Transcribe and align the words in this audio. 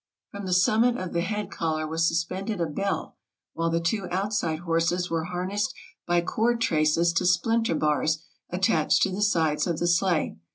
From 0.31 0.47
the 0.47 0.53
summit 0.53 0.97
of 0.97 1.13
the 1.13 1.21
head 1.21 1.51
collar 1.51 1.85
was 1.85 2.07
suspended 2.07 2.59
a 2.59 2.65
bell, 2.65 3.17
while 3.53 3.69
the 3.69 3.79
two 3.79 4.07
outside 4.09 4.61
horses 4.61 5.11
were 5.11 5.25
harnessed 5.25 5.75
by 6.07 6.21
cord 6.21 6.59
traces 6.59 7.13
to 7.13 7.25
splinter 7.27 7.75
bars 7.75 8.23
attached 8.49 9.03
to 9.03 9.11
the 9.11 9.21
sides 9.21 9.67
of 9.67 9.77
the 9.77 9.85
sleigh. 9.85 10.37